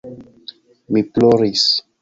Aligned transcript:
Mi 0.95 1.05
ploris. 1.19 1.71